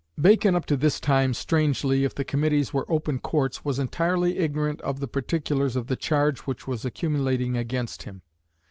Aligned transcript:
Bacon 0.19 0.55
up 0.55 0.65
to 0.65 0.75
this 0.75 0.99
time 0.99 1.31
strangely, 1.31 2.03
if 2.03 2.15
the 2.15 2.23
Committees 2.25 2.73
were 2.73 2.91
"open 2.91 3.19
Courts," 3.19 3.63
was 3.63 3.77
entirely 3.77 4.39
ignorant 4.39 4.81
of 4.81 4.99
the 4.99 5.07
particulars 5.07 5.75
of 5.75 5.85
the 5.85 5.95
charge 5.95 6.39
which 6.39 6.65
was 6.67 6.83
accumulating 6.83 7.55
against 7.55 8.01
him. 8.01 8.23